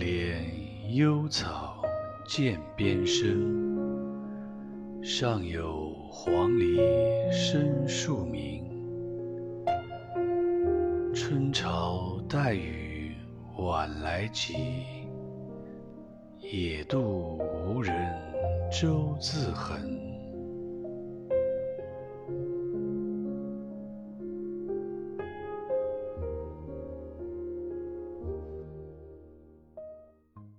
[0.00, 0.42] 莲，
[0.94, 1.82] 幽草，
[2.26, 3.36] 涧边生。
[5.02, 8.64] 上有黄鹂，深树鸣。
[11.14, 13.14] 春潮带雨，
[13.58, 14.54] 晚来急。
[16.38, 17.36] 野渡
[17.66, 17.94] 无人，
[18.72, 19.78] 舟自横。